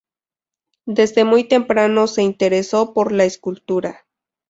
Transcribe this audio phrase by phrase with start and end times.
[0.87, 4.07] Desde muy temprano se interesó por la escultura.